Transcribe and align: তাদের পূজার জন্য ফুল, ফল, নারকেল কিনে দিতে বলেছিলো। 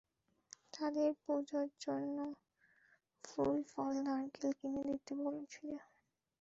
তাদের 0.73 1.09
পূজার 1.23 1.67
জন্য 1.79 2.17
ফুল, 3.23 3.55
ফল, 3.71 3.93
নারকেল 4.07 4.49
কিনে 4.59 4.81
দিতে 4.89 5.13
বলেছিলো। 5.21 5.77